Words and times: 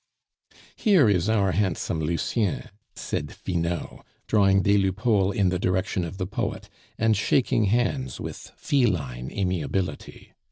"Here 0.75 1.07
is 1.07 1.29
our 1.29 1.51
handsome 1.51 1.99
Lucien," 1.99 2.69
said 2.95 3.31
Finot, 3.31 4.03
drawing 4.25 4.63
des 4.63 4.79
Lupeaulx 4.79 5.35
in 5.37 5.49
the 5.49 5.59
direction 5.59 6.05
of 6.05 6.17
the 6.17 6.25
poet, 6.25 6.71
and 6.97 7.15
shaking 7.15 7.65
hands 7.65 8.19
with 8.19 8.51
feline 8.57 9.29
amiability. 9.31 10.33